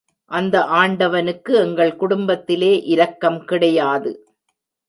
[0.31, 4.11] அந்த ஆண்டவனுக்கு எங்கள் குடும்பத்திலே இரக்கம் கிடையாது.